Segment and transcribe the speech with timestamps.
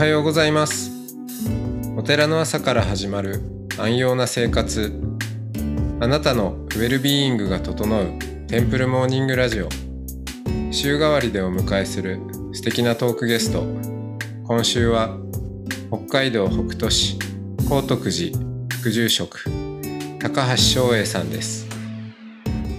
[0.00, 0.90] はようございます。
[1.94, 3.42] お寺の朝から始まる
[3.76, 4.98] 安養な生活。
[6.00, 8.18] あなたのウェルビーイングが整う
[8.48, 9.68] テンプルモーニングラジオ。
[10.70, 12.18] 週替わりでお迎えする
[12.54, 13.62] 素敵なトークゲスト。
[14.44, 15.18] 今週は
[15.88, 17.18] 北海道北斗市
[17.68, 18.38] 高徳寺
[18.70, 19.44] 副住職
[20.18, 21.68] 高橋翔英さんです。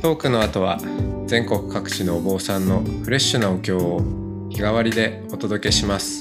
[0.01, 0.79] トークの後は
[1.27, 3.99] 全国各地のお坊さんのフレッシュなお経を
[4.49, 6.20] 日替わりでお届けします。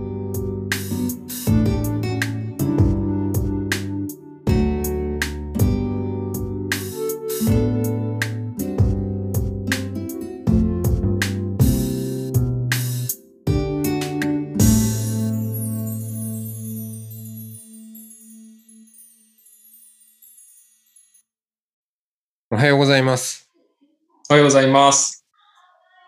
[24.31, 25.25] おはようございます。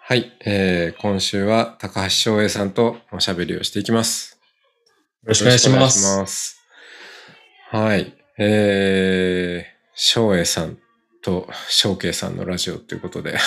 [0.02, 4.40] はい、えー、今週は高橋翔英さんとおしゃべりをしていきます
[5.24, 6.20] よろしくお願いします。
[6.20, 6.58] ます
[7.70, 10.78] はい、えー、翔英さん
[11.22, 13.38] と翔慶さんのラジオということで、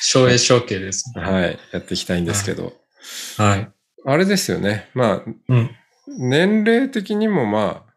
[0.00, 1.10] 省営承継です。
[1.18, 2.72] はい、やっていきたいんですけど、
[3.36, 3.68] はい。
[4.04, 4.90] あれですよね。
[4.94, 5.70] まあ、うん。
[6.18, 7.94] 年齢的にもまあ、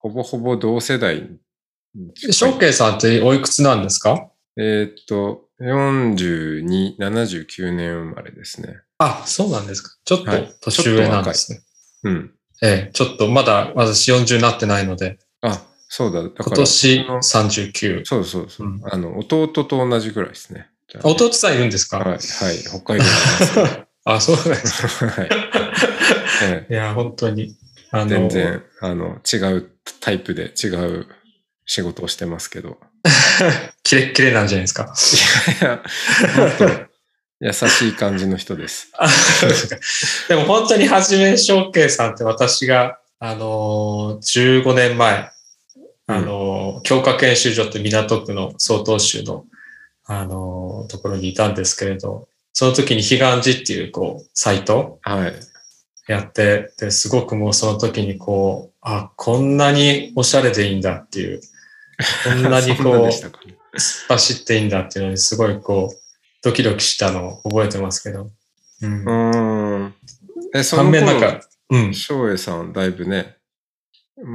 [0.00, 1.30] ほぼほぼ同世代。
[2.32, 4.29] 承継さんっておいくつなんですか？
[4.62, 8.76] えーっと、42、79年生まれですね。
[8.98, 9.96] あ、そうなんですか。
[10.04, 11.60] ちょっとはい年上なんですね。
[12.04, 12.34] うん。
[12.62, 16.22] ええ、ちょっとまだ私40になってないので、あ、そうだ。
[16.22, 18.04] だから今年あの39。
[18.04, 18.66] そうそうそう。
[18.66, 20.68] うんあの、弟と同じぐらいですね。
[20.94, 21.98] ね弟さんいるんですか？
[21.98, 22.18] はい、はい。
[22.18, 23.58] 北海道す
[24.04, 25.10] あ、そうなんですか。
[25.10, 25.28] はい。
[26.42, 27.56] えいや、本当に。
[27.92, 29.70] あえの、全然、あの、違う
[30.00, 31.06] タイプで違う
[31.64, 32.78] 仕事をしてますけど。
[33.82, 34.94] キレッキレなんじゃないですか。
[35.60, 35.82] いや、
[36.36, 36.90] もっと
[37.40, 38.92] 優しい感じの人です。
[40.28, 45.30] でも本当にはじめ承継さんって私が、あのー、15年前、
[46.06, 49.44] あのー、教科研修所って港区の曹洞宗の、
[50.04, 55.34] あのー、ところにいたんですけれど、その時に彼岸寺っていう、こう、サイトはい。
[56.08, 61.40] やって、で、すごくもうその時にこう、あ、こんなにおしゃれでいいんだっていう、
[62.24, 63.32] こんなにこう、突っ
[64.08, 65.96] 走っていいんだっていうのにすごいこう、
[66.42, 68.30] ドキドキしたのを覚えてますけど。
[68.82, 69.94] うんうーん。
[70.54, 71.40] え、その反面なん頃、か、
[71.70, 71.94] うん。
[71.94, 73.36] 翔英さん、だいぶね、
[74.16, 74.28] う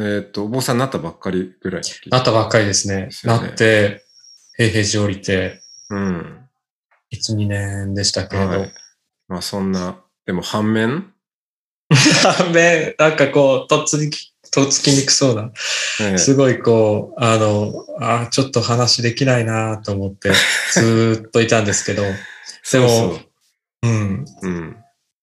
[0.00, 3.06] えっ、と、お坊さんになったばっかりぐらいなったばっかりですね。
[3.06, 4.04] ですよねなって、
[4.56, 6.48] 平平寺降りて、うん。
[7.12, 8.50] 1、2年でしたけれど。
[8.50, 8.72] はい。
[9.28, 11.12] まあ、そんな、でも反面、
[11.88, 15.50] 反面、なんかこう、とっつき、とっつきにくそうな、
[16.00, 20.30] ええすごいこう、あの、あちょっと話できないなと思って、
[20.74, 22.02] ずーっといたんですけど、
[22.62, 23.20] そうそ
[23.82, 23.88] う。
[23.88, 24.24] うん。
[24.42, 24.76] うん。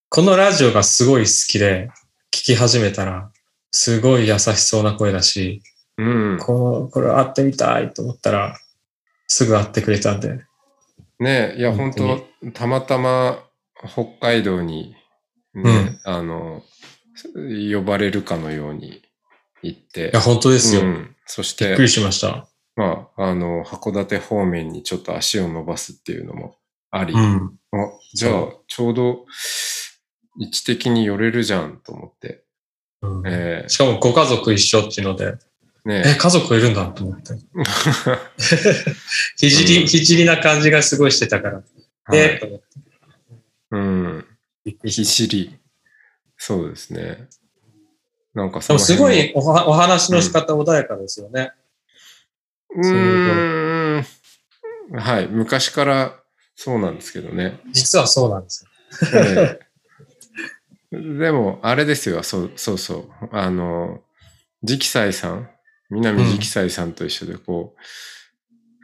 [0.10, 1.90] このラジオがすごい好きで、
[2.32, 3.32] 聞き始めたら、
[3.72, 5.62] すごい優しそうな声だし、
[5.98, 6.38] うん。
[6.40, 8.58] この、これ会ってみたいと思ったら、
[9.28, 10.46] すぐ会ってくれたんで。
[11.20, 13.44] ねえ、いや、本当たまたま
[13.88, 14.96] 北海道に、
[15.54, 16.64] ね、うんあの、
[17.74, 19.02] 呼ばれるかのように
[19.68, 20.82] 行っていや、、本当ですよ。
[20.82, 22.48] うん、そしびっくて、りしました。
[22.76, 26.58] まあ、あの、函館方面にちょっと足を伸ばすっていうのも
[26.92, 27.58] あり、うん。
[27.72, 29.26] あじゃあそ、ちょうど
[30.38, 32.44] 位置的に寄れるじゃんと思って、
[33.02, 35.38] うんえしかもご家族一緒っていうので、
[35.86, 37.34] えねえ、家族いるんだと思って。
[39.38, 41.64] ひじり、うんひじりな感じがすごいしてたから。
[42.06, 42.66] はいえと思って
[43.72, 44.26] うん。
[44.84, 45.58] ひしり。
[46.38, 47.28] そうですね。
[48.36, 51.54] なんかたでもすご辺いおはお話の仕方穏やかですよね。
[52.76, 54.06] うーん。
[54.94, 55.28] はい。
[55.28, 56.20] 昔から
[56.56, 57.60] そうなんですけどね。
[57.72, 58.70] 実はそうなんですよ。
[59.16, 59.66] ええ
[60.92, 62.24] でも、あれですよ。
[62.24, 63.30] そうそうそう。
[63.32, 64.02] あの、
[64.64, 65.50] 直斎さん、
[65.90, 67.76] 南直斎さんと一緒で、こ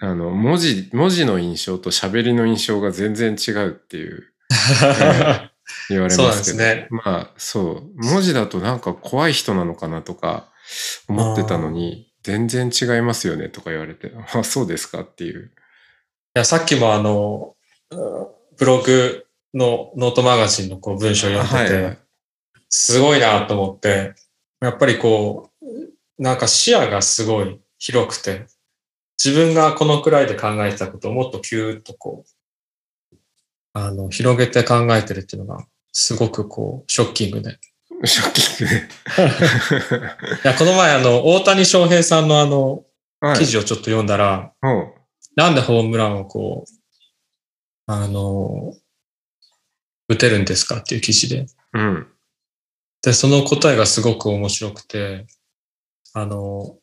[0.01, 4.23] う、あの、文字、文字の印象と喋りの印象が全然違うっていう
[5.89, 6.63] 言われますけど。
[6.63, 7.91] ねまあ、そう。
[7.95, 10.49] 文字だとなんか怖い人なのかなとか
[11.07, 15.51] 思ってたのに、全然違いますよねとか言われて、あ、そうですかっていう。
[16.35, 17.55] いや、さっきもあの、
[17.91, 19.25] うんブログ
[19.55, 21.97] のノートマガジンのこう文章を読んでて、
[22.69, 24.13] すごいなと思って、
[24.61, 28.45] やっぱりこう、なんか視野がすごい広くて、
[29.17, 32.29] 自分がこのくらいで考えてたことをもっとキューッとこう、
[33.73, 37.57] あの、広げて考えてるっていうのが、すごくこう、ショッキングで。
[38.03, 38.89] ショッキングね。
[40.43, 42.85] いや、この前あの、大谷翔平さんのあの、
[43.19, 43.37] はい。
[43.37, 44.53] 記事をちょっと読んだら。
[45.35, 46.71] なんでホームランをこう、
[47.85, 48.73] あの、
[50.07, 51.45] 打てるんですかっていう記事で。
[51.73, 52.07] うん。
[53.03, 55.25] で、その答えがすごく面白くて、
[56.13, 56.77] あの、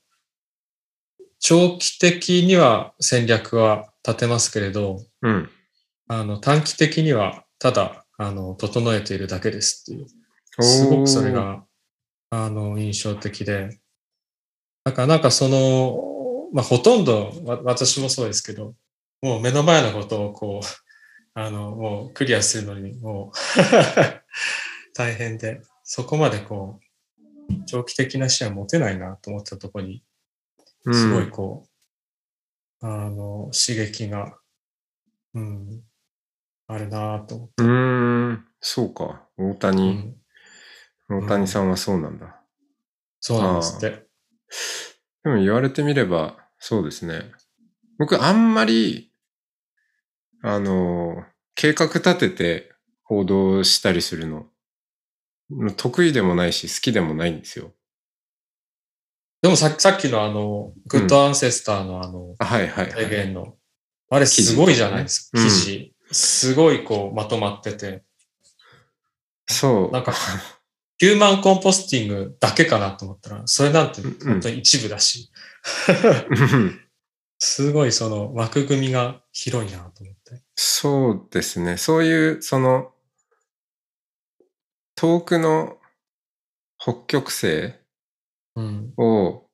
[1.40, 5.50] 長期的には戦略は立てますけれど、うん。
[6.08, 10.08] あの、短期的にはただ、あの、整えているだけですっていう。
[10.62, 11.64] すごくそれが、
[12.30, 13.78] あの、印象的で。
[14.84, 18.74] なんか、なんかその、まあ、ほとんど、わ私もそうですけど、
[19.22, 20.66] もう目の前のことをこう、
[21.34, 23.38] あの、もうクリアするのに、もう
[24.94, 30.02] 大変で、そこまでこう、長期的な視野持てないなと思ったところに、
[30.84, 31.68] うん、すごいこ
[32.82, 34.38] う、あの、刺激が、
[35.34, 35.84] うん、
[36.68, 37.64] あるなと思って。
[37.64, 38.44] うーん。
[38.60, 39.26] そうか。
[39.38, 40.14] 大う谷、ん、
[41.08, 42.40] 大谷さんはそうなんだ。
[43.20, 44.06] そうなんですって。
[45.24, 47.32] でも言われてみれば、そうですね。
[47.98, 49.10] 僕、あんまり、
[50.42, 51.24] あの、
[51.54, 52.72] 計画立てて
[53.02, 54.46] 報道したりするの、
[55.76, 57.72] 得意でもないし、好きでもないんですよ。
[59.40, 63.32] でもささっきのあの、グッドアンセスターのあの、あはいはい、はい。
[63.32, 63.56] の、
[64.10, 65.94] あれすごいじゃないですか、記事。
[66.10, 68.04] すごいこう、まとまってて。
[69.46, 69.90] そう。
[69.90, 70.12] なんか
[70.98, 75.30] ヒューマンコンポスティングだけかなと思ったら、それなんてうん本当に一部だし、
[76.30, 76.80] うん
[77.40, 80.42] すごいその枠組みが広いなと思って。
[80.56, 81.76] そうですね。
[81.76, 82.92] そういう、その、
[84.96, 85.78] 遠くの
[86.78, 87.74] 北極星
[88.56, 88.92] うん。
[88.96, 89.48] を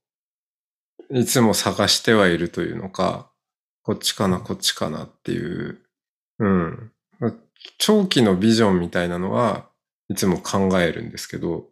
[1.10, 3.30] いつも探してはいるというのか、
[3.82, 5.83] こっちかな、こっちかなっていう、
[6.44, 6.93] うん。
[7.79, 9.70] 長期のビジョンみたいなのは
[10.08, 11.67] いつも考えるんですけど、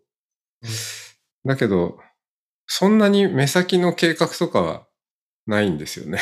[1.44, 1.98] だけど、
[2.66, 4.86] そんなに目先の計画とかは
[5.46, 6.20] ないんですよね。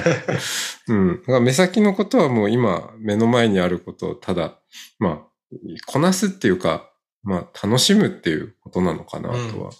[0.88, 1.20] うん。
[1.20, 4.58] だから目先のことはもう今目の前にあることをただ、
[4.98, 6.90] まあ、こなすっていうか、
[7.22, 9.70] まあ楽しむっていうことなのかなとは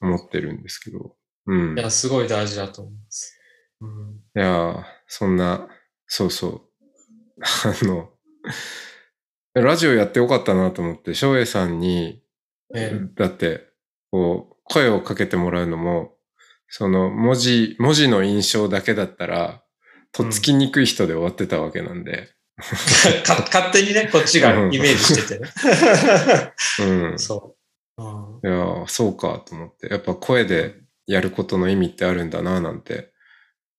[0.00, 1.16] 思ってるんですけど。
[1.46, 1.78] うん。
[1.78, 3.36] いや、すごい大事だと思います。
[3.80, 4.20] うん。
[4.36, 5.68] いやー、そんな、
[6.06, 6.71] そうそう。
[7.42, 8.10] あの、
[9.54, 12.22] ラジオやってよかったなと思って、翔英さんに、
[12.74, 13.68] えだって、
[14.10, 16.14] こう、声をかけてもらうのも、
[16.68, 19.62] その文字、文字の印象だけだったら、
[20.12, 22.30] とっつきにくい人で終わってたわけなんで。
[23.06, 25.50] え か勝手にね、こっちがイメージしててね。
[26.80, 27.18] うん。
[27.18, 27.56] そう。
[27.56, 27.62] うん
[28.44, 29.88] いやーそうかと思って。
[29.88, 30.74] やっぱ声で
[31.06, 33.12] やることの意味ってあるんだななんて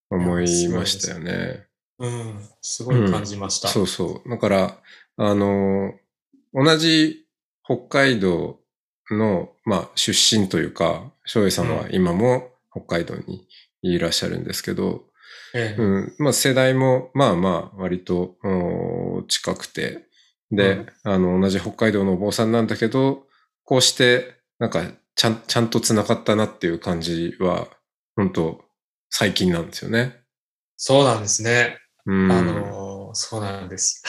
[0.10, 1.65] 思いましたよね。
[1.99, 3.67] うん、すごい感じました。
[3.67, 4.29] そうそう。
[4.29, 4.77] だから、
[5.17, 6.03] あのー
[6.53, 7.25] 同じ
[7.63, 8.59] 北海道
[9.09, 13.47] の、まあ、出身というか、翔英さんは今も北海道に
[13.81, 15.05] いらっしゃるんですけど、
[15.55, 18.35] ええうん、まあ世代もまあまあ割と
[19.27, 20.05] 近くて、
[20.51, 23.23] で、うんあの同じ北海道のお坊さんなんだけど、
[23.63, 24.83] こうしてなんか
[25.15, 27.67] ちゃんちゃんと繋がったなっていう感じは、
[28.15, 28.62] 本当
[29.09, 30.21] 最近なんですよね。
[30.77, 31.77] そうなんですね。
[32.05, 32.31] うん。
[32.31, 34.03] あのーそうなんです。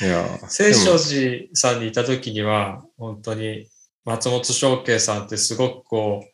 [0.00, 3.68] いや、 聖書で寺さんにいた時には、本当に
[4.04, 6.24] 松本翔慶さんってすごくこ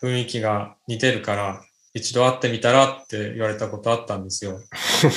[0.00, 4.60] う、雰囲気が似てるから、一度会ってみたらって言われたことあったんですよ。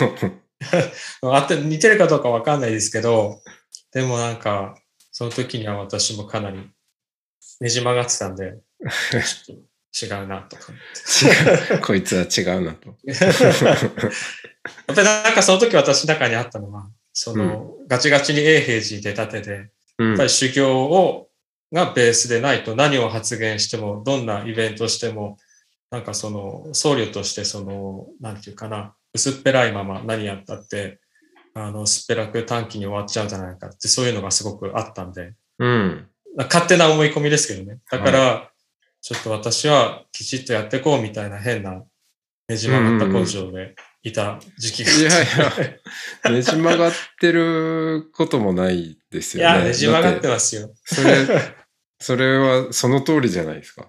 [1.21, 3.41] 会って似てるかどうかわかんないですけど、
[3.91, 4.75] でもなんか、
[5.11, 6.69] その時には私もかなり
[7.59, 8.59] ねじ曲がってたんで、
[10.05, 10.57] 違うなと
[11.81, 12.95] こいつは違うなと。
[13.07, 21.29] やっぱりなんかその時私の中にあったのは、その、ガチガチに永平寺に出たてで、うんやっぱり修行を、
[21.73, 25.37] がベースでないと何を発言しても、どんなイベントしても、
[25.89, 30.99] なんかその、僧侶としてその、なんていうかな、薄っぺらいまま何やったって、
[31.53, 36.07] あの、薄っぺらく短期に終わっちゃうんじゃないかって、そういうのがすごくあったんで、うん。
[36.37, 37.79] 勝手な思い込みですけどね。
[37.89, 38.51] だから、
[39.07, 41.81] ちょっと私はきちっとやっていこうみたいな変な
[42.49, 43.73] ねじ曲がった根性で
[44.03, 45.01] いた時期があって。
[45.01, 45.79] いやい
[46.25, 49.59] や、ねじ曲がってることもないですいよね。
[49.59, 50.71] や、ねじ曲がってますよ。
[50.83, 51.25] それ、
[52.01, 53.83] それはその通りじゃないですか。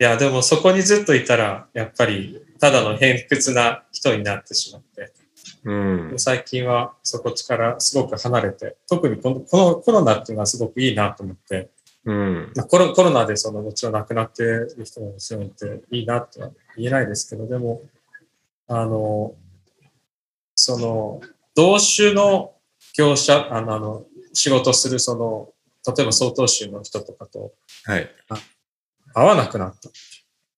[0.00, 5.12] いや、でもそこにずっといたら、やっぱり、ただの偏屈な人になってしまって、
[5.64, 5.74] う
[6.14, 6.14] ん。
[6.16, 11.70] 最近はそこからすごく離れて、特にこのこのコロナっていうのはすごくいいなと思って、
[12.04, 12.52] うん。
[12.56, 17.82] まあコロコロナでそのもちろん亡くなってる人ももちろんいていいなとは言えないですけど、でも、
[18.68, 19.34] あの、
[20.54, 21.20] その、
[21.54, 22.54] 同種の
[22.96, 25.50] 業者、あの、あの仕事するその、
[25.94, 27.52] 例えば曹洞宗の人とかと
[27.84, 28.10] はい。
[29.14, 29.90] 会わなくなった。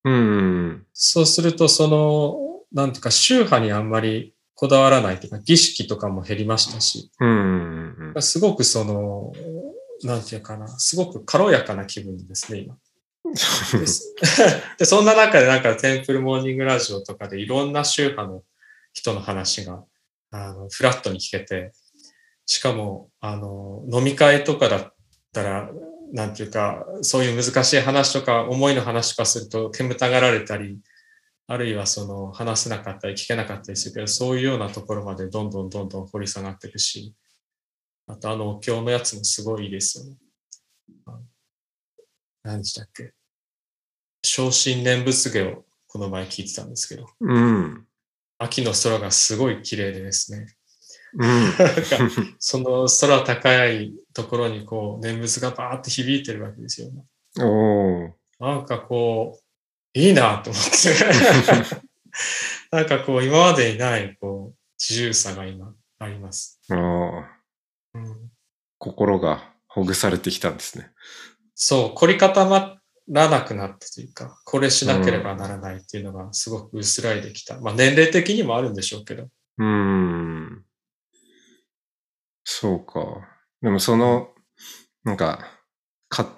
[0.04, 0.86] うん。
[0.92, 8.12] そうすると、その、なんていうか、宗派にあんまりこだわらないというか、儀式とかも減りましたし、うん。
[8.14, 8.22] うん。
[8.22, 9.32] すごくその、
[10.04, 12.76] なんていうかな、すごく軽やかな気分ですね、今。
[14.78, 18.42] で そんな中でなんかテンプルモーニングラジオとかでいろんな宗派の
[18.92, 19.82] 人の話が、
[20.30, 21.72] あの、フラットに聞けて、
[22.46, 24.94] しかも、あの、飲み会とかだっ
[25.32, 25.70] たら、
[26.12, 30.78] なんていうか、そういう難しい話とか、思いの話とかすると煙たがられたり、
[31.46, 37.14] あるいはその話せなかったり聞けなかったりするけど、そういうようなところまでどんどんどんどん掘り下がっていくし、
[38.06, 40.16] あとあのお経のやつもすごいですよね。
[42.42, 43.12] 何でしたっけ？
[44.22, 47.86] 昇進念仏芸をこの前聞いてたんですけど、うん。
[48.38, 50.46] 秋の空がすごい綺麗でですね、
[51.14, 51.44] うん。
[51.44, 51.64] なんか
[52.38, 57.04] その空高いところにこう念仏がバーって響いてるわけですよ、ね。
[57.38, 58.12] おー。
[58.40, 61.80] なんかこう、いいなと思って。
[62.72, 66.60] なんかこう、今までにないこう自由さが今あります。
[66.70, 67.33] あ
[68.78, 70.90] 心がほぐされてきたんですね。
[71.54, 77.60] そう、凝り固まらなくなったというか、これしなければならないっていうのがすごく薄らいできた。
[77.60, 79.28] まあ年齢的にもあるんでしょうけど。
[79.58, 80.64] うん。
[82.44, 83.28] そうか。
[83.62, 84.30] でもその、
[85.04, 85.46] なんか、
[86.08, 86.34] か、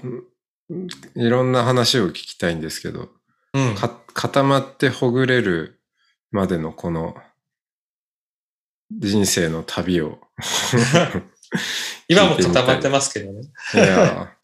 [1.15, 3.11] いろんな話を聞きたいんですけど、
[3.55, 3.75] うん。
[3.75, 5.81] か固まってほぐれる
[6.31, 7.15] までのこの
[8.91, 10.21] 人生の旅を。
[12.09, 13.43] 今も固まってますけどね。
[13.75, 14.37] いや、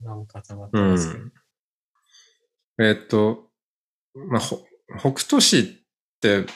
[0.00, 1.24] 今も固まってうますけど。
[1.24, 1.32] ん。
[2.80, 3.50] えーっと、
[4.14, 4.66] まあ、ほ
[4.98, 5.64] 北斗市っ
[6.20, 6.46] てい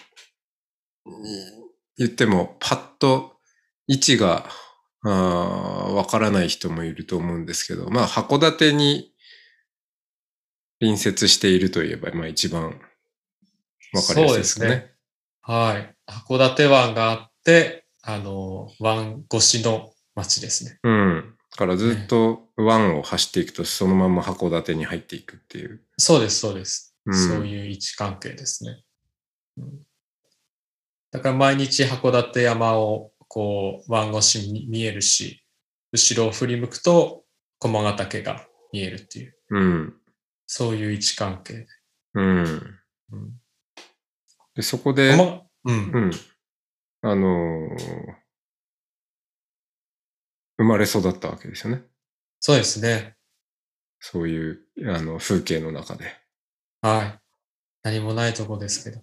[1.99, 3.37] 言ってもパッと
[3.87, 4.47] 位置が
[5.03, 9.13] わからない人もいると思うんですけど、まあ函館に
[10.81, 12.81] 隣接しているといえば、まあ一番
[13.93, 14.71] わかりやすいですかね。
[14.71, 14.97] そうです
[15.41, 15.97] はい。
[16.07, 20.79] 函館湾があって、あの、湾越しの町ですね。
[20.85, 21.37] うん。
[21.51, 25.83] だからずっと湾を走っていくとそのまま函館に入っていくっていう。
[25.99, 26.95] そうです、そうです。
[27.07, 28.83] うんそういう位置関係ですね。
[29.59, 29.87] うん
[31.13, 35.43] だから毎日函館山をこう湾越しに見えるし、
[35.93, 37.25] 後ろを振り向くと
[37.59, 39.95] 駒ヶ岳が見えるっていう、うん。
[40.47, 41.67] そういう位置関係。
[42.15, 42.45] うん。
[43.13, 43.41] うん。
[44.55, 46.01] で、そこで、駒うんう。
[46.09, 46.11] ん。
[47.03, 48.15] あのー
[50.59, 51.83] 生まれ育ったわけですよね。
[52.41, 53.15] そうですね。
[54.01, 56.07] そういう、あの、風景の中で。
[56.81, 57.21] はい。
[57.83, 59.03] 何もないとこですけど。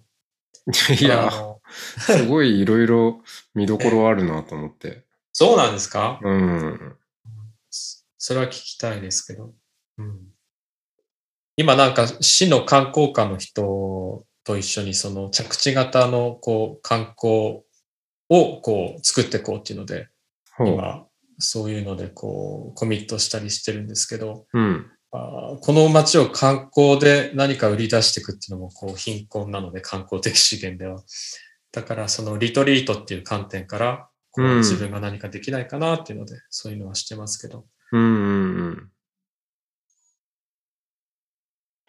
[1.00, 1.30] いや、
[1.70, 3.22] すごいいろいろ
[3.54, 5.04] 見どころあるなと思って。
[5.32, 6.18] そうなんですか？
[6.22, 6.98] うん。
[8.18, 9.54] それは聞きたいですけど。
[9.98, 10.32] うん、
[11.56, 17.63] 今なんか市の観光課の人と一緒にその着地型のこう観光
[18.40, 20.08] をこう作っていこうっていうので。
[20.58, 21.06] 今
[21.40, 24.86] そういうのでこうコミットしたりしてるんですけど、うん。
[25.10, 31.02] あーこの街を観光で何か売り出していくっていうのもこう貧困なので観光的資源では。
[31.72, 37.66] だからそのリトリートっていう観点からこううん自分が何かできないかなっていうので、そういうのはしてますけど。
[37.90, 38.90] うんうんうん。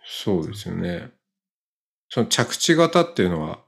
[0.04, 1.12] そうですよね。
[2.10, 3.60] その着地型っていうのは、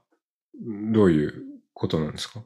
[0.92, 2.42] どういうことなんですか？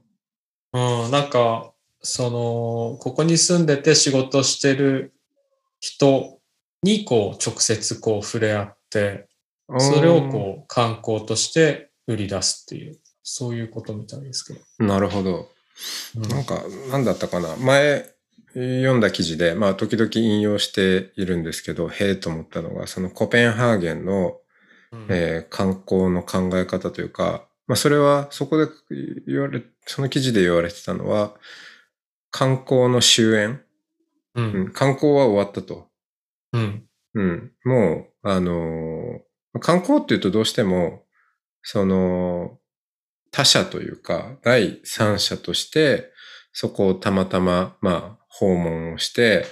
[0.72, 5.12] うん、なんか、その、ここに住んでて仕事してる
[5.80, 6.38] 人
[6.82, 9.28] にこう直接こう触れ合って、
[9.78, 14.60] それをこう観光として売り出すっていう、そういうことみたいですけど。
[14.80, 14.86] う。
[14.86, 15.36] なるほど。
[15.36, 15.46] うん
[16.28, 17.56] なんか、なんだったかな。
[17.56, 18.12] 前
[18.54, 24.36] 読んだ記事で、まあ、時々引用しているんですけど、へえと思ったのが、そのコペンハーゲンの、
[24.92, 28.68] うんえー観光の考え方というか、まあ、それは、そこで
[29.26, 31.34] 言われ、その記事で言われてたのは、
[32.30, 33.60] 観光の終焉、
[34.34, 34.40] う。
[34.40, 35.88] うんん、観光は終わったと。
[36.52, 36.86] うん。
[37.14, 41.04] うん、もう、あのー観光っていうとどうしても、
[41.62, 42.58] その、
[43.30, 46.10] 他者というか、第三者として、
[46.52, 49.44] そこをたまたま、まあ、訪問をして、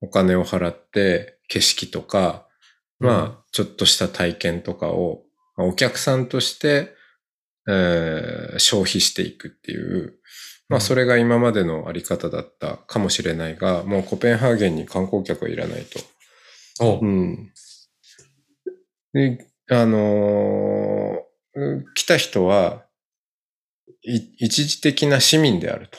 [0.00, 2.46] お金を払って、景色とか、
[2.98, 5.24] まあ、ちょっとした体験とかを、
[5.56, 6.94] まあお客さんとして、
[7.68, 10.14] えー消費していくっていう、
[10.68, 16.00] まあ、それが今までのあり方だったかもしれないが、もうコペンハーゲンに観光客はいらないと。
[16.80, 17.52] おううん。
[19.12, 21.30] で、あのー
[21.94, 22.86] 来た人は、
[24.02, 25.98] い一時的な市民であると。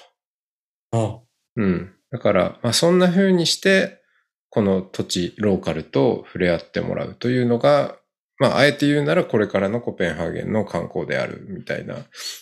[1.57, 1.93] うん。
[2.11, 4.01] だから、まあ、そんな風にして、
[4.49, 7.97] この土地、ローカルと触れ合ってもらうというのが、
[8.41, 11.95] まあ、あえて言うならこれからのコペンハーゲンの観光であるみたいな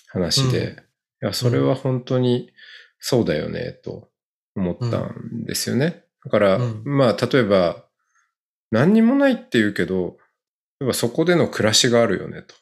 [0.08, 2.53] 話で、うんいや、それは本当に
[3.00, 4.08] そうだよね、と
[4.56, 6.06] 思ったんですよね。
[6.24, 7.84] だから、うんまあ、例えば、
[8.72, 10.15] 何にもないって言うけど、
[10.79, 12.56] 例えばそこでの暮らしがあるよね、と。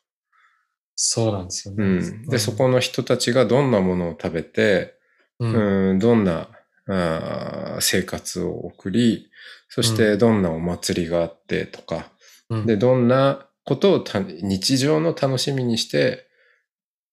[0.95, 1.83] そうなんですよね。
[1.83, 2.25] うん。
[2.29, 4.95] で、そこの人たちがどんなものを食べて、
[5.37, 6.49] うん、うん、どんな
[6.87, 9.29] あー生活を送り、
[9.69, 12.01] そしてどんなお祭りがあってとか、うん
[12.49, 16.27] で、どんなことをた日常の楽しみにして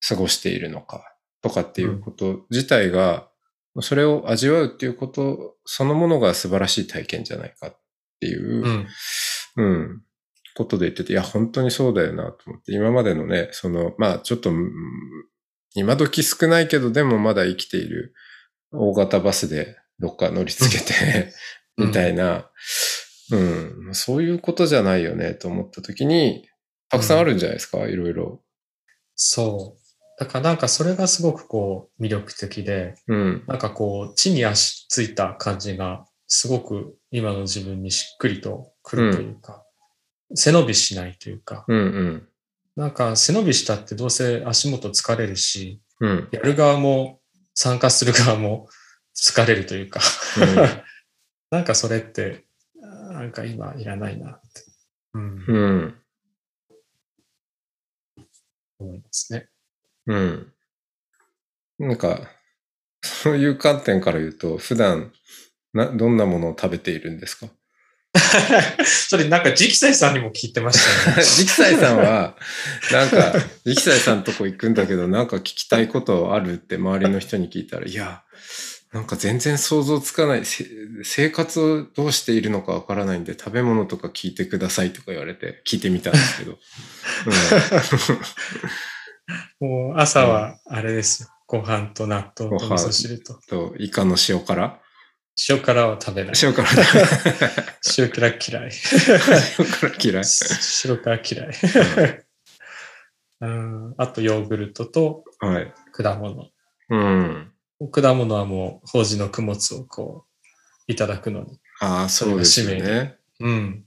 [0.07, 3.29] 過ごしているのかとかっていうこと自体が、
[3.81, 7.79] それを味わうっていうことそのものが素晴らしい体験じゃないかっ
[8.21, 8.87] ていう、うん。
[9.57, 10.03] うん。
[10.57, 14.71] ことで言ってて、いや、本当にそうだよなと思って、今までのね、その、まあ、ちょっと、うん
[15.77, 18.15] 今時少ないけど、でもまだ生きている
[18.71, 21.33] 大型バスでどっか乗り付けて、
[21.77, 22.49] うん みたいな、
[23.33, 23.37] う
[23.91, 26.49] ん、そういうことじゃないよねと思った時に、
[26.89, 28.41] たくさんあるんじゃないですか、いろいろ。
[29.15, 29.85] そう。
[30.19, 33.45] だからなんかそれがすごくこう魅力的で、うん。
[33.47, 39.65] なんかこう地に足ついた感じがすごく今の自分にしっくりとくるというか、
[40.35, 42.29] 背伸びしないというか、うんうん。
[42.77, 46.29] なんか背伸びしたってどうせ足元疲れるし、うん。
[46.31, 47.21] やる側も
[47.55, 48.69] 参加する側も
[49.17, 50.01] 疲れるというか、
[51.51, 52.45] なんかそれって、
[53.25, 54.65] なんか今いらないなって、
[55.15, 55.57] うんうん。
[55.57, 55.95] うん。
[58.79, 59.49] 思いますね。
[60.07, 60.53] うん。
[61.79, 62.21] なんか、
[63.03, 65.11] そういう観点から言うと、普段、
[65.73, 67.47] な、どんなものを食べているんですか？
[68.85, 71.23] それなんか直斎さんにも聞いてましたよね。
[71.25, 72.37] ジキサイさんは、
[72.93, 73.33] なんか、
[73.65, 78.23] ジキサイさんとこ行くんだけど、なんか聞きたいことあるって周りの人に聞いたら、いや、
[78.95, 80.65] なんか全然想像つかない、せ
[81.03, 86.59] 生活をどうしているのかわからないんで、食べ物とか聞いてくださいとか言われて、聞いてみたんですけど。
[89.67, 91.29] もう朝はあれですよ。
[91.49, 93.35] ご飯と納豆と味噌汁と。
[93.35, 94.81] うん、と、イカの塩辛
[95.49, 96.35] 塩辛は食べない。
[96.41, 96.65] 塩辛
[97.99, 98.71] 塩辛嫌い。
[99.59, 100.25] 塩辛嫌い。
[100.85, 102.25] 塩辛嫌い。
[103.41, 105.75] うんあとヨーグルトとはい。
[105.91, 106.49] 果物。
[106.91, 107.54] うん。
[107.89, 110.27] 果物はもう、法事の供物をこ
[110.89, 111.61] う、いただくのに。
[111.81, 113.17] ああ、そうですよね。
[113.41, 113.85] うん。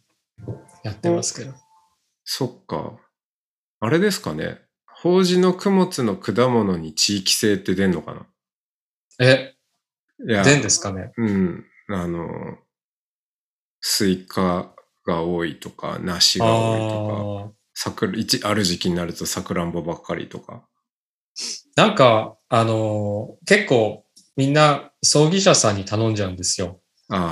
[0.84, 1.54] やってますけど。
[2.24, 3.00] そっか。
[3.80, 4.62] あれですかね。
[4.86, 8.26] 法事の供物の果物に地域性って出んのかな？
[9.20, 9.56] え、
[10.28, 11.12] いや、でんですかね？
[11.18, 11.66] うん。
[11.90, 12.58] あの、
[13.82, 14.74] スイカ
[15.06, 17.54] が多いとか、梨が多いとか。
[17.76, 20.68] 桜、一、ある時期になると桜んぼばっかりとか。
[21.76, 24.04] なんか、あのー結構
[24.36, 26.80] みんな葬儀社さんに頼んじゃうんですよ。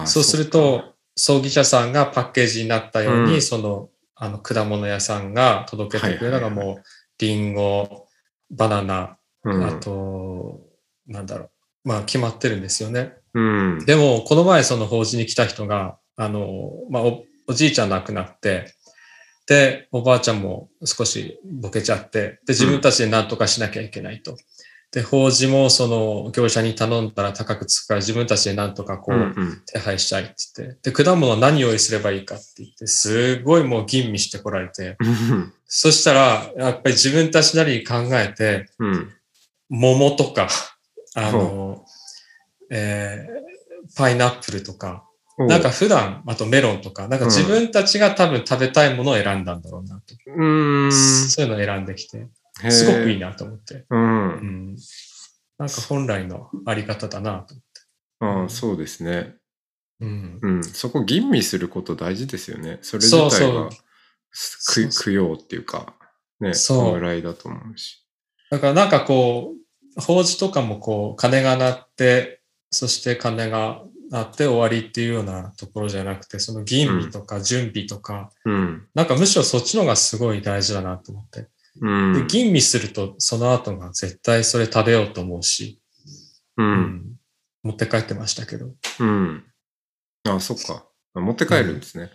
[0.07, 6.83] そうすると、葬儀社さんがパッケージになったように、うんその、あの、果物屋さんが届けてくれるのがもう、
[7.19, 8.07] リンゴ、
[8.49, 10.61] バナナ、うん、あと、
[11.07, 11.49] なんだろう。
[11.87, 13.13] まあ、決まってるんですよね。
[13.33, 13.85] うん。
[13.85, 18.73] でも、この前その法事に来た人が、あの、まあお、おじいちゃん亡くなって、
[19.47, 24.37] で、おばあちゃんも少しボケちゃって、で、自分たちで何とかしなきゃいけないと。
[24.95, 35.53] で、法事もその業者に頼んだら高くつくから自分たちで何とかこう手配したいって言って、で、果物は何用意すればいいかって言って、すごいもう吟味してこられて、うん。
[35.67, 39.11] そしたら、やっぱり自分たちなりに考えて、うん。
[39.67, 40.47] 桃とか、
[41.13, 41.83] あの、
[42.71, 43.45] えー
[43.97, 45.03] パイナップルとか、
[45.37, 50.15] おなんか、普段、あとメロンとか、なんか自分たちが多分食べたいものを選んだんだろうなと。
[50.25, 50.91] うーん。
[50.91, 52.27] そういうのを選んできて、
[52.69, 53.85] すごくいいなと思って。
[53.89, 54.35] うんう。
[54.73, 54.75] ん。
[55.57, 57.55] なんか本来のあり方だなと。
[58.19, 59.35] ああ、そうですね。
[59.99, 60.39] うん。
[60.41, 60.63] うん。
[60.63, 62.79] そこ吟味すること大事ですよね。
[62.81, 63.69] それ自体そう
[64.85, 65.95] が供養っていうか、
[66.39, 68.05] ね、そう弔いだと思うし。
[68.51, 69.53] だからなんかこ
[69.97, 78.87] う、法事とかもこう、鐘が鳴って、そして鐘が鳴って終わりっていうようなところじゃなくて、その吟味とか準備とか、うん。
[78.93, 81.47] なんかむしろそっちの方がすごい大事だなと思って。
[81.81, 82.13] うん。
[82.13, 85.81] で、吟味すると、その後が絶対それ食べようと思うし、
[86.57, 86.63] う。
[86.63, 87.15] うん
[87.63, 88.69] 持って帰ってましたけど。
[88.99, 89.43] うん。
[90.23, 90.85] あ、そっか。
[91.15, 92.11] あ持って帰るんですね。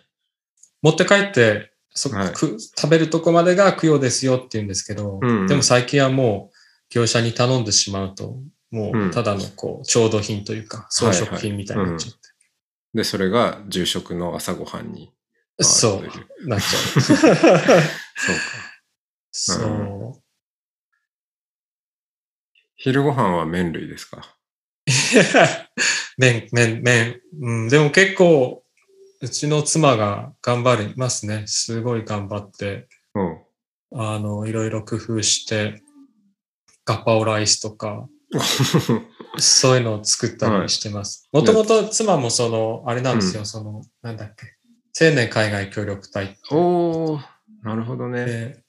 [0.81, 6.57] 持って帰って、そはいく食べるとこまでが供養ですよって言うんですけど、うんうんでも最近はもう
[6.89, 8.39] 業者に頼んでしまうと、
[8.71, 12.19] もうただのこう、調度品というか、装飾品みたいになっちゃって。
[12.95, 15.13] で、それが住職の朝ごはんに。
[15.61, 16.03] あそ
[16.45, 17.01] う、なっちゃう。
[17.03, 18.70] そうか。
[19.33, 20.23] そう。
[22.77, 24.37] 昼ご飯は麺類ですか？
[26.17, 27.21] 麺、麺、麺。
[27.41, 28.65] うん、でも結構、
[29.21, 31.45] うちの妻が頑張りますね。
[31.47, 33.39] すごい頑張って、うん。
[33.93, 35.83] あの、いろいろ工夫して、
[36.87, 38.09] ガパオライスとか、
[39.39, 41.29] そういうのを作ったりしてます。
[41.33, 44.57] もともと妻もその、あれなんですよ、その、なんだっけ、
[45.09, 47.23] 青年海外協力隊おー、
[47.63, 48.65] なるほどね。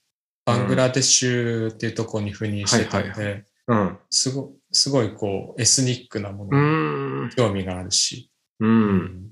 [0.45, 3.99] で、バングラデシュっていうところに赴任してたのはいで、うん。
[4.09, 7.25] すごすごいこう、エスニックなもうの。
[7.25, 8.67] に興味があるし、う。。
[8.67, 9.31] うん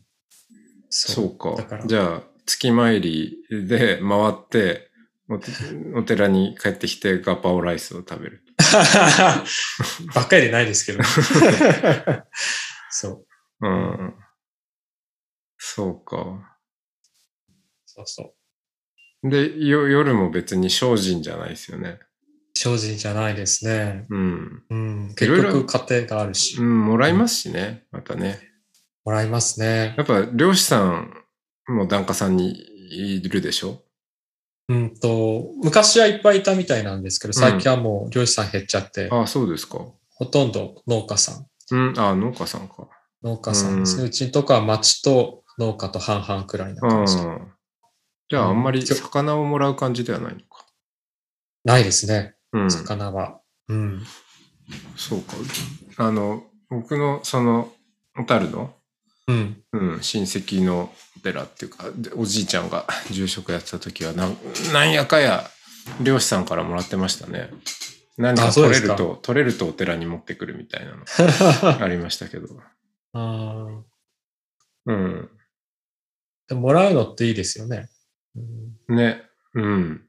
[0.89, 1.85] そうかだから。
[1.85, 4.89] じゃあ、月参りで回って、
[5.29, 5.51] おて
[5.95, 8.43] お寺に帰ってきてガパオライスを食べる。
[10.15, 11.03] ばっかりでないですけど。
[12.89, 13.25] そ
[13.61, 13.67] う。
[13.67, 14.15] うん。
[15.57, 16.57] そうか。
[17.85, 18.38] そうそう。
[19.23, 21.99] で、よ夜も別に精進じゃないですよね。
[22.55, 24.05] 精進じゃないですね。
[24.09, 24.63] うん。
[24.69, 25.15] うん。
[25.15, 27.85] 結局家庭があるしう、ん、もらいますしね。
[27.91, 28.39] またね。
[29.05, 29.95] もらいますね。
[29.97, 31.13] やっぱ漁師さん
[31.67, 32.53] も檀家さんに
[32.91, 33.83] いるでしょ？
[34.67, 39.79] うんと、昔はいっぱいいたみたいなんですけど、最近はもう漁師さん減っちゃって、ああ、そうですか。
[40.13, 41.47] ほとんど農家さん。
[41.71, 42.87] うん、ああ、農家さんか。
[43.23, 44.03] 農家さんですね。
[44.03, 47.51] ううちんとこは町と農家と半々くらいなうん感
[48.29, 48.35] じ。。
[48.35, 50.65] じゃあ、あんまりうん魚をもらう感じではないのか。
[51.63, 52.71] ないですね、うん。
[52.71, 53.41] 魚は。
[53.67, 54.03] うん。
[54.95, 55.33] そうか。
[55.97, 57.71] あの、僕の、その、
[58.15, 58.75] 小樽の、
[59.27, 59.63] うん。
[59.73, 64.37] うん、親戚のお寺っていうか、でおじいちゃんが 住職やってた時はなん、
[64.73, 65.49] なんやかや、
[66.01, 67.51] 漁師さんからもらってましたね。
[68.17, 71.05] 何か取れると、取れるとお寺に持ってくるみたいなの
[71.81, 72.47] ありましたけど。
[73.13, 73.83] あー
[74.87, 75.29] うん。
[76.47, 77.89] でももらうのっていいですよね。
[78.35, 79.21] うんね。
[79.53, 80.01] うん。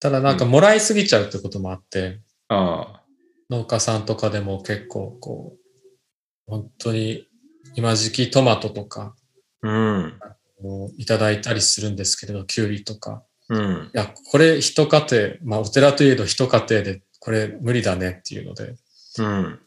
[0.00, 3.04] ただなんかもらいすぎちゃうってこともあって、ああ。
[3.50, 7.26] 農家さんとかでも結構こう、本当に
[7.74, 9.14] 今時期トマトとか
[9.62, 10.18] うん。
[10.62, 13.22] をいただいたりするんですけれど、キュウリとか。
[13.48, 13.90] うん。
[13.94, 18.74] いや、これ一家庭、まあお寺といえど一家庭でこれ無理だねっていうので、
[19.18, 19.60] うん。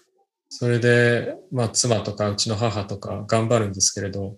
[0.49, 4.37] それで、まあ妻とかうちの母とか頑張るんですけれど、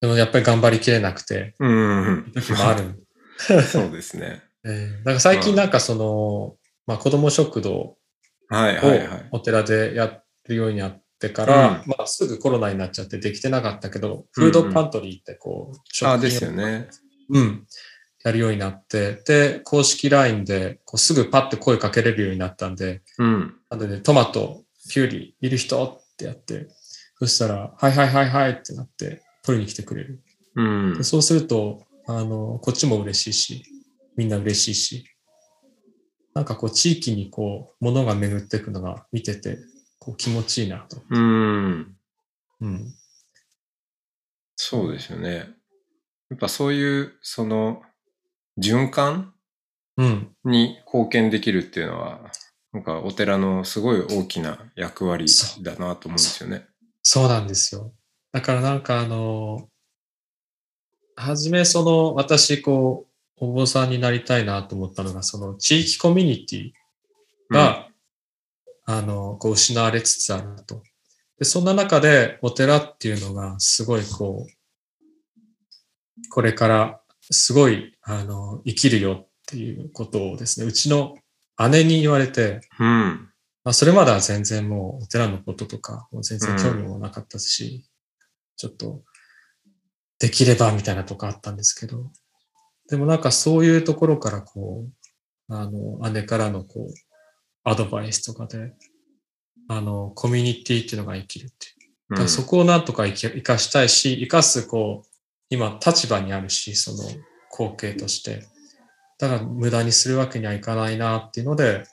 [0.00, 2.32] でもやっぱり頑張りきれなくて、うん。
[2.34, 3.06] 時もある。
[3.38, 4.42] そうですね。
[4.64, 6.56] えーだから最近なんかその、
[6.86, 7.96] まあ子供食堂
[8.48, 9.10] はいはいはいを。
[9.32, 16.88] お寺でやるようになってから、うんまあすぐコロナになっちゃってできてなかったけど、フードパントリーってこう、食品をあですよね。
[17.30, 17.66] うん。
[18.24, 23.54] やるようになって、で、公式 LINE でこうすぐパッて声かけれるようになったんで、うん。
[23.70, 25.84] なので、トマト、キュウリいる人？
[25.84, 26.68] ってやって、
[27.18, 30.20] そしたら、はいはいはいはいってなって、取りに来てくれる。
[30.56, 31.02] うんで。
[31.02, 33.64] そうすると、あの、こっちも嬉しいし、
[34.14, 35.10] みんな嬉しいし、
[36.34, 39.58] なんかこう、地域にこう、物が巡っていくのが見てて、
[39.98, 41.02] こう、気持ちいいなと。
[41.08, 41.96] うん。
[42.60, 42.94] うん。
[44.54, 45.48] そうですよね。
[46.28, 47.80] やっぱそういう、その、
[48.60, 49.32] 循環
[49.96, 50.36] うん。
[50.44, 52.30] に貢献できるっていうのは、
[52.74, 55.26] なんかお寺のすごい大きな役割
[55.62, 56.66] だなと思うんですよね。
[57.02, 57.94] そうなんですよ。
[58.32, 59.68] だからなんかあの、
[61.16, 63.06] はじめその、私こ
[63.40, 66.72] う、お坊さんになりたいなと思ったのが、その地域コミュニティ
[67.50, 67.88] が、
[68.84, 70.82] あの、こう失われつつあると。
[71.38, 81.16] で、そんな中でお寺っていうのがすごいこう、これからすごい、あの、生きるよっていうことをですね、うちの
[81.70, 83.30] 姉に言われて、うん。
[83.64, 87.84] まあ、それまでは全然もうお寺のこととか、もう全然興味もなかったし、
[88.58, 89.02] ちょっと、
[90.18, 92.10] できればみたいなとこあったんですけど、
[92.90, 96.94] でもなんかそういうところからこう、あの、姉からのこう、
[97.64, 98.72] アドバイスとかで、
[99.68, 102.28] あの、コミュニティっていうのが生きるっていう。
[102.28, 105.08] そこをなんとか生き生かしたいし、生かすこう、
[105.50, 106.98] 今立場にあるし、その
[107.50, 108.46] 後継として。
[109.18, 111.84] だから無駄にするわけにはいかないなっていうので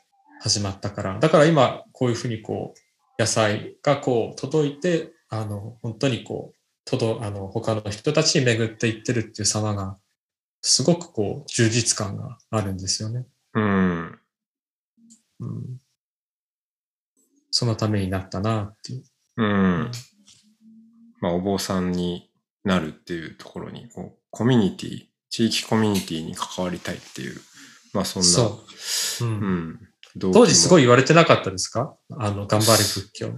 [0.42, 1.20] 始まったから。
[1.20, 9.98] だから今こういうふうにこう、野菜がこう届いて、あの、本当にこう、届、あの、他の人たちに巡っていってるっていう様が、
[10.62, 13.26] すごくこう、充実感があるんですよね。
[13.54, 14.20] うん。
[15.40, 15.82] うん。
[17.52, 19.04] そのためになったなっていう。
[19.38, 19.92] うん。
[21.22, 22.30] まあ、お坊さんに
[22.64, 27.40] なるっていうところに、こう、コミュニティ、地域コミュニティに関わりたいっていう、
[27.94, 28.66] まあ、そんな、そ
[29.22, 29.26] う。
[29.26, 30.32] うんうん。
[30.34, 30.84] 当時すごい。
[30.84, 31.96] い言われてなかったですか？
[32.18, 33.38] あの、頑張れ仏教。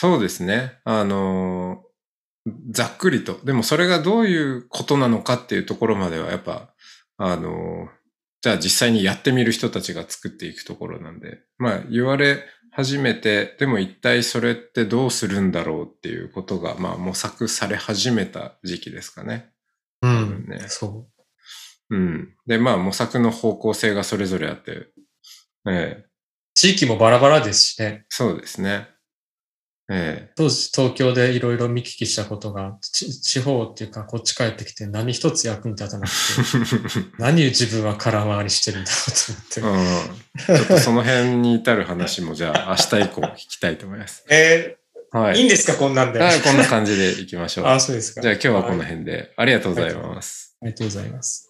[0.00, 0.78] そうですね。
[0.84, 1.90] あのー
[2.70, 3.38] ざっくりと。
[3.44, 6.72] でもそれがどういうことなのかっていうところまでは、やっぱ、
[7.18, 7.88] あのー
[8.40, 19.50] じゃあ実際にやってみる人たちが作っていくところなんで、まあ言われ始めて、でも一体それってどうするんだろうっていうことが、まあ模索され始めた時期ですかね。
[20.00, 20.46] うん。
[20.48, 21.10] ねそ
[21.90, 22.34] うん。
[22.46, 24.86] で、まあ模索の方向性がそれぞれあって、
[25.68, 25.74] ええ
[26.06, 26.10] う。
[26.54, 28.06] 地域もバラバラですしね。
[28.08, 28.88] そうですね。
[29.92, 40.52] え当時東京でいろいろ見聞きしたことが、ち地方っていうかこっち帰ってきて何一つ役に立たなくて、え 何を自分は空回りしてるんだろうと思って。
[40.52, 40.56] うん。
[40.58, 44.24] ちょっとその辺に至る話もじゃあ 明日以降聞きたいと思います。
[44.30, 45.48] えー、いいんはい。
[45.48, 46.20] ですかこんなんで。
[46.20, 47.66] はい、こんな感じでいきましょう。
[47.68, 48.20] あ、そうですか。
[48.22, 50.56] じゃあ今日はこのはい辺でありがとうございます。
[50.62, 51.49] ありがとうございます。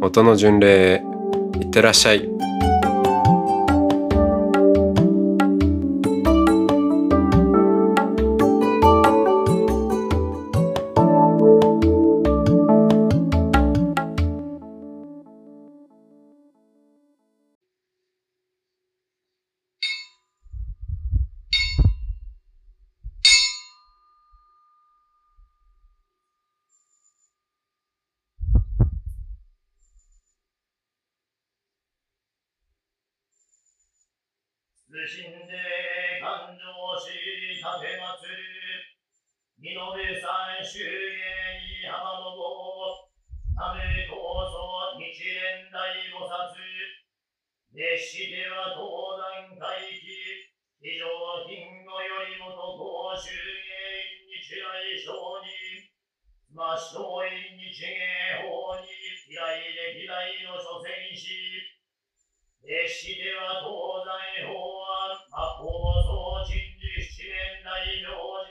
[0.00, 1.02] 音の巡礼へ
[1.60, 2.37] いってらっしゃい。
[62.66, 65.70] 熱しては東西法案、八方
[66.02, 68.50] 総鎮守七年大行事、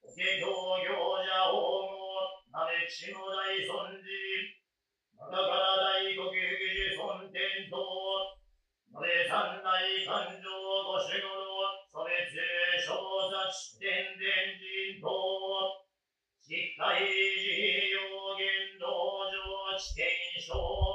[0.00, 4.08] 法華経行者法号、なめきしの大尊寺、
[5.20, 12.40] 中から大国福寿尊天等、のれ三大勘定ご守護の、それつ
[12.88, 12.88] 小
[13.28, 15.12] 雑天伝人等、
[16.40, 18.00] しっかり自要
[18.40, 20.08] 言道場地点
[20.40, 20.93] 小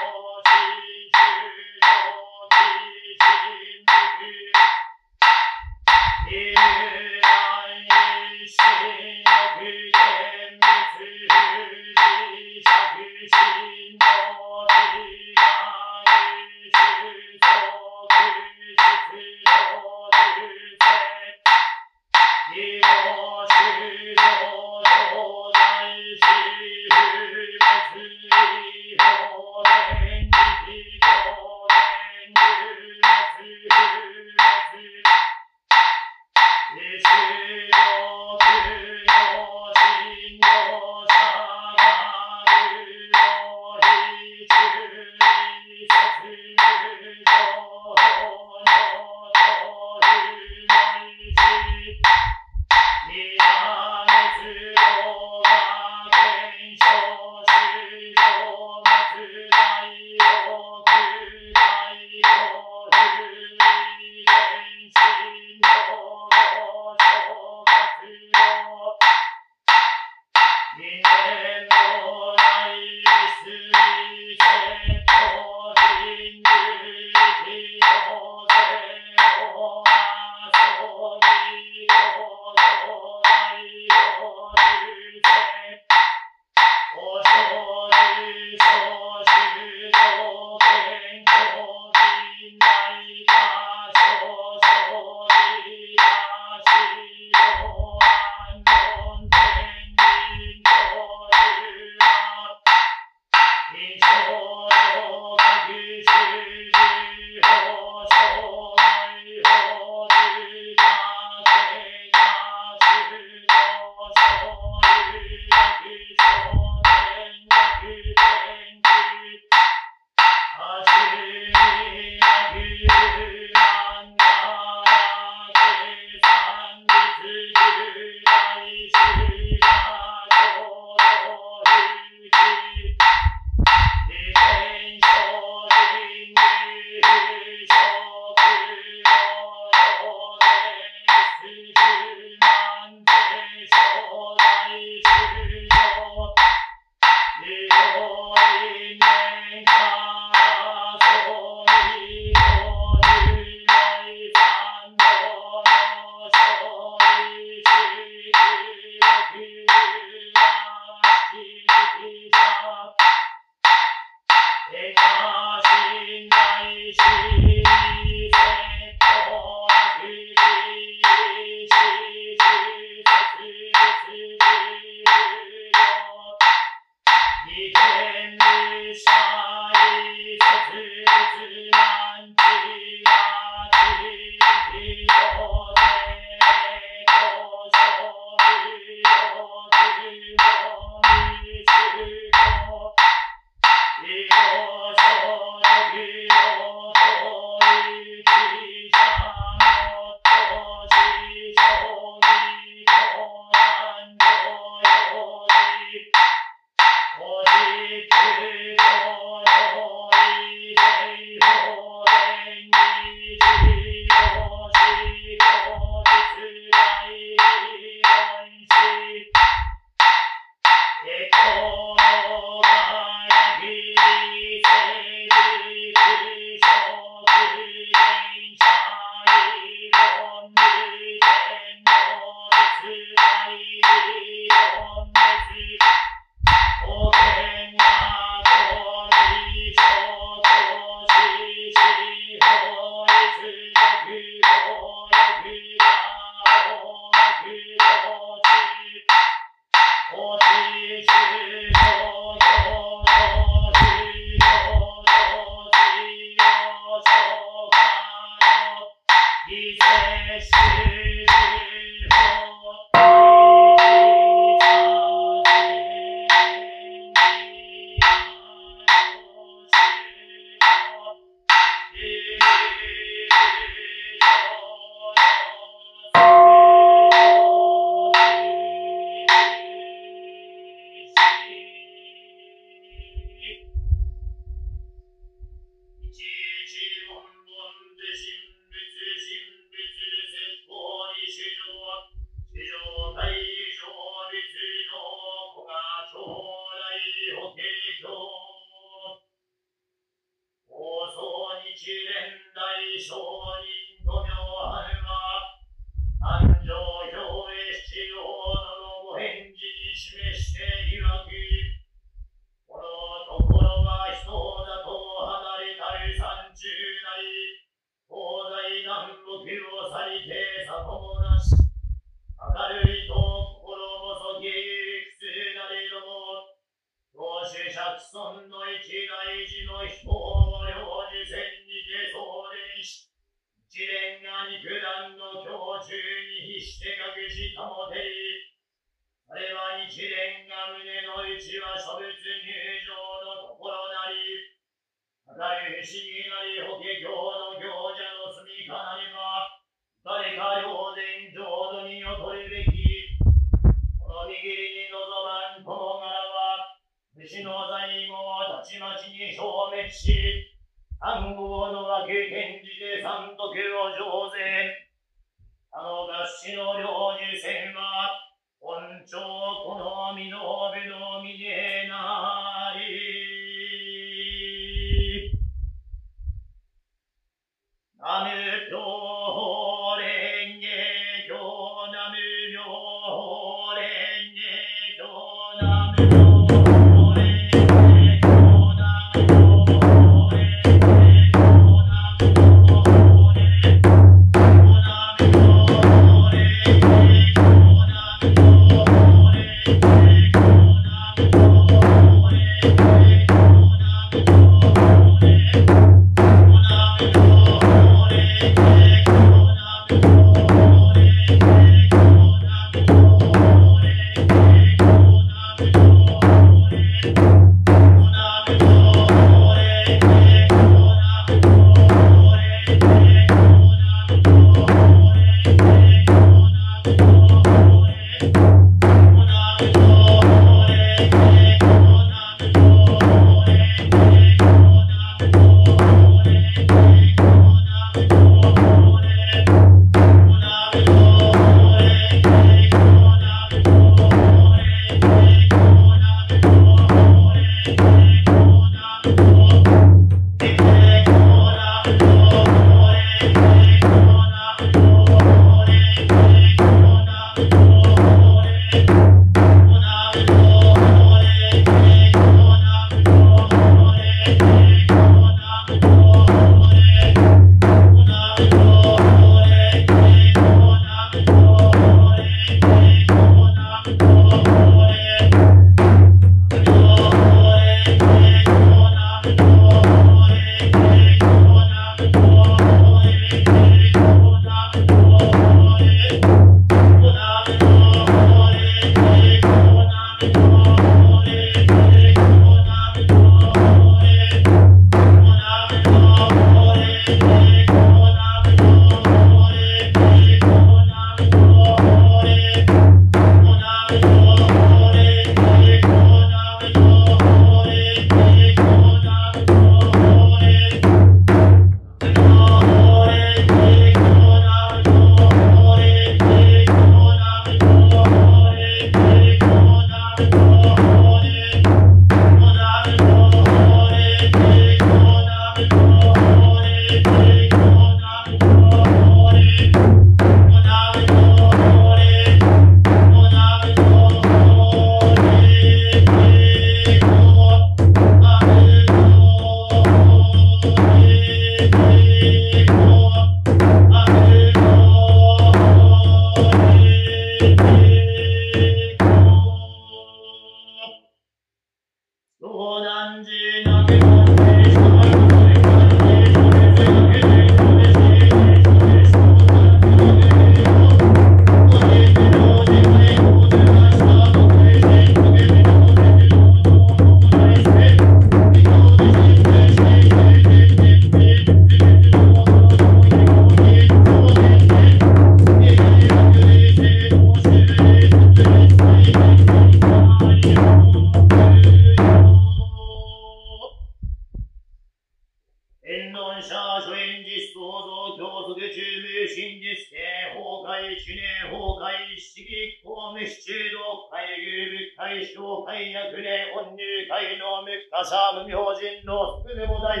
[595.60, 600.00] 会小会役年本入会の無価者無明人のすぐも大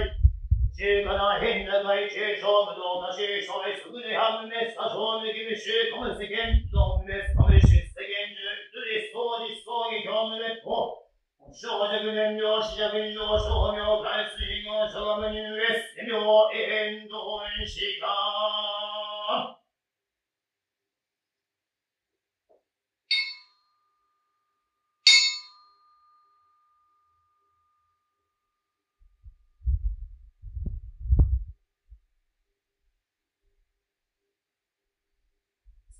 [0.72, 6.64] 中華な変な外中小無道化中小滅すぐに半滅多少無義無臭コム世間。
[6.72, 8.40] 論滅コム出世間中
[8.88, 11.04] 実相実相義教無滅法
[11.52, 18.08] 小弱年量死弱二条小名海水号小無入列世名永遠同遠しか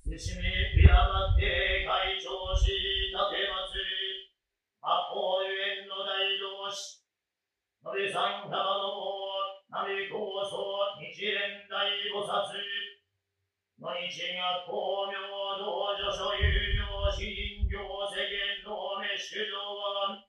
[17.71, 20.19] 業世間の滅主上は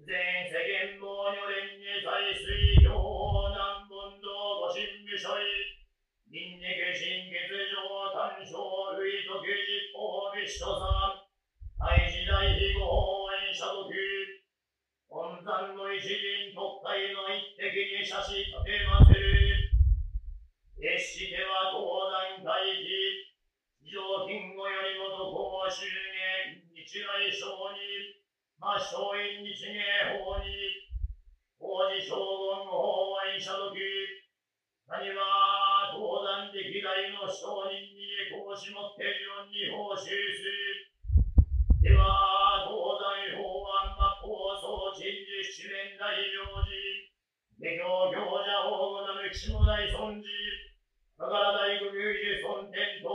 [0.00, 0.16] 全
[0.48, 5.79] 世間も女連に在水行南文道ご神武所い
[10.50, 11.30] 法密書さ
[11.78, 13.86] 大時代非合演者徳
[15.06, 19.70] 本山の一人特会の一滴に写し立てまする
[20.74, 23.30] 決しては東山会議
[23.78, 27.46] 非常勤語よりもと公衆芸日来省
[27.78, 28.18] に
[28.58, 30.50] ま小院日芸法に
[31.62, 33.78] 王子将軍法演者徳
[34.90, 35.49] 何は
[37.20, 40.40] の商人に講師もってるように報酬す
[41.84, 42.72] では、東
[43.28, 46.72] 西法案末法総陳事七年大領事、
[47.60, 50.24] 下教行者法語なる岸も大尊事、
[51.20, 53.12] かから大愚流事尊天と、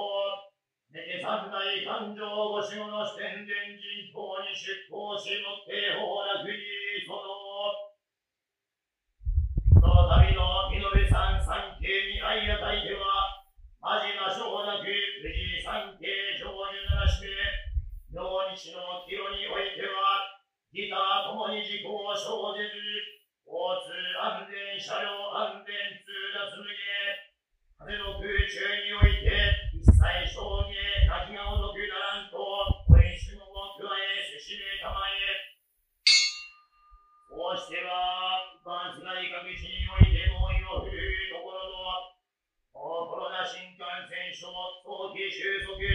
[0.93, 6.57] ねて三大勘定ご守護の宣伝人等に出向しもって法楽に
[7.09, 7.25] その、
[9.81, 12.94] その度の美延山三景に相当いて
[13.85, 14.89] は、まじましょうなく、
[15.21, 16.09] 無事三景
[16.41, 16.57] 成就
[16.89, 17.29] ならしめ、
[18.09, 18.17] 明
[18.49, 20.25] 日の岐路においては、
[20.73, 22.25] ギターともに事故を生
[22.57, 22.81] じず、
[23.45, 23.53] 交
[23.85, 25.69] 通安全、車両安全、
[26.01, 26.81] 通達無芸、
[27.77, 29.29] 風の空中において、
[29.77, 32.41] 一切証芸、泣きがお得ならんと、
[32.89, 35.45] お演出の加え、せしめたまえ。
[37.29, 39.74] こうしては、万世界各地に
[45.37, 45.94] Jesus.